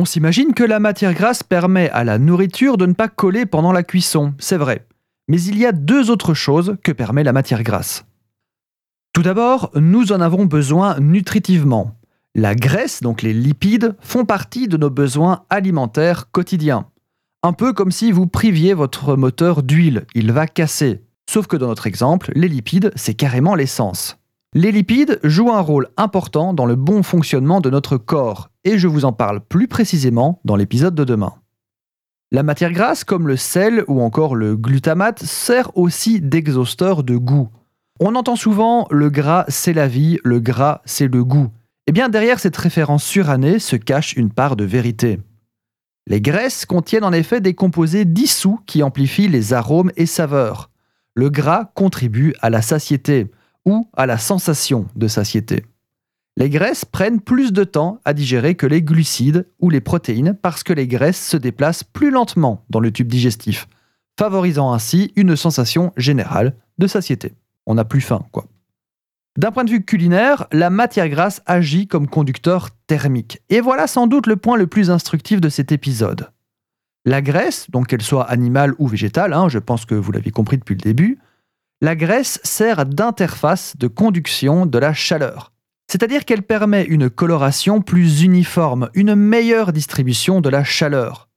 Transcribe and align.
On 0.00 0.06
s'imagine 0.06 0.54
que 0.54 0.64
la 0.64 0.80
matière 0.80 1.12
grasse 1.12 1.42
permet 1.42 1.90
à 1.90 2.04
la 2.04 2.16
nourriture 2.16 2.78
de 2.78 2.86
ne 2.86 2.94
pas 2.94 3.08
coller 3.08 3.44
pendant 3.44 3.70
la 3.70 3.82
cuisson, 3.82 4.32
c'est 4.38 4.56
vrai. 4.56 4.86
Mais 5.28 5.42
il 5.42 5.58
y 5.58 5.66
a 5.66 5.72
deux 5.72 6.10
autres 6.10 6.32
choses 6.32 6.78
que 6.82 6.90
permet 6.90 7.22
la 7.22 7.34
matière 7.34 7.62
grasse. 7.62 8.06
Tout 9.12 9.20
d'abord, 9.20 9.70
nous 9.74 10.10
en 10.12 10.22
avons 10.22 10.46
besoin 10.46 10.98
nutritivement. 11.00 11.98
La 12.34 12.54
graisse, 12.54 13.02
donc 13.02 13.20
les 13.20 13.34
lipides, 13.34 13.94
font 14.00 14.24
partie 14.24 14.68
de 14.68 14.78
nos 14.78 14.88
besoins 14.88 15.44
alimentaires 15.50 16.30
quotidiens. 16.30 16.86
Un 17.42 17.52
peu 17.52 17.74
comme 17.74 17.92
si 17.92 18.10
vous 18.10 18.26
priviez 18.26 18.72
votre 18.72 19.16
moteur 19.16 19.62
d'huile, 19.62 20.06
il 20.14 20.32
va 20.32 20.46
casser. 20.46 21.02
Sauf 21.28 21.46
que 21.46 21.58
dans 21.58 21.68
notre 21.68 21.86
exemple, 21.86 22.32
les 22.34 22.48
lipides, 22.48 22.90
c'est 22.96 23.12
carrément 23.12 23.54
l'essence. 23.54 24.19
Les 24.52 24.72
lipides 24.72 25.20
jouent 25.22 25.52
un 25.52 25.60
rôle 25.60 25.90
important 25.96 26.52
dans 26.52 26.66
le 26.66 26.74
bon 26.74 27.04
fonctionnement 27.04 27.60
de 27.60 27.70
notre 27.70 27.96
corps, 27.98 28.50
et 28.64 28.78
je 28.78 28.88
vous 28.88 29.04
en 29.04 29.12
parle 29.12 29.40
plus 29.40 29.68
précisément 29.68 30.40
dans 30.44 30.56
l'épisode 30.56 30.96
de 30.96 31.04
demain. 31.04 31.34
La 32.32 32.42
matière 32.42 32.72
grasse, 32.72 33.04
comme 33.04 33.28
le 33.28 33.36
sel 33.36 33.84
ou 33.86 34.00
encore 34.00 34.34
le 34.34 34.56
glutamate, 34.56 35.20
sert 35.22 35.76
aussi 35.76 36.20
d'exhausteur 36.20 37.04
de 37.04 37.16
goût. 37.16 37.48
On 38.00 38.16
entend 38.16 38.34
souvent 38.34 38.88
le 38.90 39.08
gras 39.08 39.44
c'est 39.46 39.72
la 39.72 39.86
vie, 39.86 40.18
le 40.24 40.40
gras 40.40 40.80
c'est 40.84 41.06
le 41.06 41.22
goût. 41.22 41.50
Eh 41.86 41.92
bien 41.92 42.08
derrière 42.08 42.40
cette 42.40 42.56
référence 42.56 43.04
surannée 43.04 43.60
se 43.60 43.76
cache 43.76 44.16
une 44.16 44.32
part 44.32 44.56
de 44.56 44.64
vérité. 44.64 45.20
Les 46.08 46.20
graisses 46.20 46.66
contiennent 46.66 47.04
en 47.04 47.12
effet 47.12 47.40
des 47.40 47.54
composés 47.54 48.04
dissous 48.04 48.58
qui 48.66 48.82
amplifient 48.82 49.28
les 49.28 49.52
arômes 49.52 49.92
et 49.96 50.06
saveurs. 50.06 50.70
Le 51.14 51.30
gras 51.30 51.70
contribue 51.76 52.34
à 52.40 52.50
la 52.50 52.62
satiété, 52.62 53.30
ou 53.64 53.88
à 53.96 54.06
la 54.06 54.18
sensation 54.18 54.86
de 54.96 55.08
satiété. 55.08 55.64
Les 56.36 56.48
graisses 56.48 56.84
prennent 56.84 57.20
plus 57.20 57.52
de 57.52 57.64
temps 57.64 58.00
à 58.04 58.14
digérer 58.14 58.54
que 58.54 58.66
les 58.66 58.82
glucides 58.82 59.46
ou 59.58 59.68
les 59.68 59.80
protéines 59.80 60.34
parce 60.34 60.62
que 60.62 60.72
les 60.72 60.86
graisses 60.86 61.28
se 61.28 61.36
déplacent 61.36 61.84
plus 61.84 62.10
lentement 62.10 62.64
dans 62.70 62.80
le 62.80 62.92
tube 62.92 63.08
digestif, 63.08 63.68
favorisant 64.18 64.72
ainsi 64.72 65.12
une 65.16 65.36
sensation 65.36 65.92
générale 65.96 66.54
de 66.78 66.86
satiété. 66.86 67.34
On 67.66 67.74
n'a 67.74 67.84
plus 67.84 68.00
faim, 68.00 68.24
quoi. 68.32 68.46
D'un 69.38 69.52
point 69.52 69.64
de 69.64 69.70
vue 69.70 69.84
culinaire, 69.84 70.46
la 70.50 70.70
matière 70.70 71.08
grasse 71.08 71.40
agit 71.46 71.86
comme 71.86 72.08
conducteur 72.08 72.70
thermique. 72.86 73.40
Et 73.48 73.60
voilà 73.60 73.86
sans 73.86 74.06
doute 74.06 74.26
le 74.26 74.36
point 74.36 74.56
le 74.56 74.66
plus 74.66 74.90
instructif 74.90 75.40
de 75.40 75.48
cet 75.48 75.72
épisode. 75.72 76.30
La 77.04 77.22
graisse, 77.22 77.70
donc 77.70 77.86
qu'elle 77.86 78.02
soit 78.02 78.24
animale 78.24 78.74
ou 78.78 78.88
végétale, 78.88 79.32
hein, 79.32 79.48
je 79.48 79.58
pense 79.58 79.86
que 79.86 79.94
vous 79.94 80.12
l'avez 80.12 80.30
compris 80.30 80.58
depuis 80.58 80.74
le 80.74 80.80
début, 80.80 81.18
la 81.80 81.96
graisse 81.96 82.40
sert 82.44 82.84
d'interface 82.84 83.76
de 83.78 83.86
conduction 83.86 84.66
de 84.66 84.78
la 84.78 84.92
chaleur. 84.92 85.52
C'est-à-dire 85.90 86.24
qu'elle 86.24 86.42
permet 86.42 86.84
une 86.84 87.10
coloration 87.10 87.80
plus 87.80 88.22
uniforme, 88.22 88.90
une 88.94 89.14
meilleure 89.14 89.72
distribution 89.72 90.40
de 90.40 90.48
la 90.48 90.62
chaleur. 90.62 91.28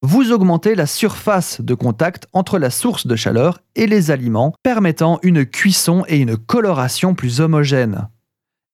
Vous 0.00 0.30
augmentez 0.30 0.76
la 0.76 0.86
surface 0.86 1.60
de 1.60 1.74
contact 1.74 2.28
entre 2.32 2.58
la 2.58 2.70
source 2.70 3.08
de 3.08 3.16
chaleur 3.16 3.58
et 3.74 3.88
les 3.88 4.12
aliments, 4.12 4.54
permettant 4.62 5.18
une 5.24 5.44
cuisson 5.44 6.04
et 6.06 6.18
une 6.18 6.36
coloration 6.36 7.14
plus 7.16 7.40
homogènes. 7.40 8.08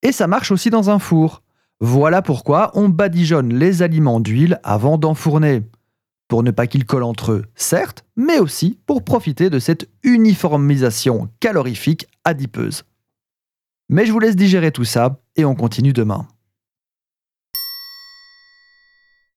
Et 0.03 0.13
ça 0.13 0.27
marche 0.27 0.51
aussi 0.51 0.69
dans 0.69 0.91
un 0.91 0.99
four. 0.99 1.43
Voilà 1.81 2.21
pourquoi 2.21 2.71
on 2.75 2.91
badigeonne 2.91 3.55
les 3.55 3.81
aliments 3.83 4.21
d'huile 4.21 4.61
avant 4.63 4.99
d'enfourner 4.99 5.63
pour 6.29 6.43
ne 6.43 6.51
pas 6.51 6.67
qu'ils 6.67 6.87
collent 6.87 7.03
entre 7.03 7.33
eux, 7.33 7.45
certes, 7.55 8.05
mais 8.17 8.39
aussi 8.39 8.79
pour 8.87 9.05
profiter 9.05 9.51
de 9.51 9.59
cette 9.59 9.89
uniformisation 10.03 11.29
calorifique 11.41 12.09
adipeuse. 12.25 12.85
Mais 13.89 14.07
je 14.07 14.13
vous 14.13 14.19
laisse 14.19 14.37
digérer 14.37 14.73
tout 14.73 14.85
ça 14.85 15.21
et 15.37 15.45
on 15.45 15.55
continue 15.55 15.93
demain. 15.93 16.27